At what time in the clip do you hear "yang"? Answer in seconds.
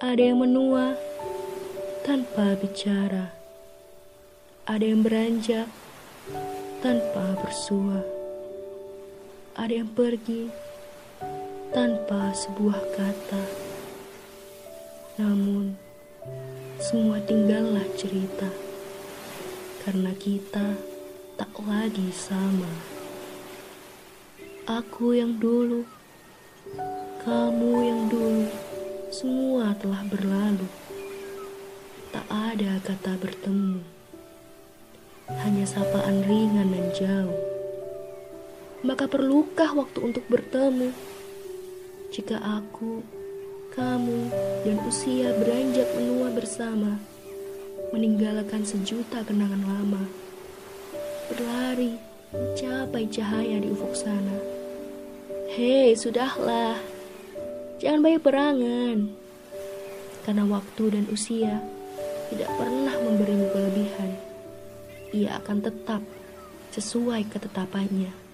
0.32-0.40, 4.80-5.04, 9.84-9.92, 25.12-25.36, 27.84-28.02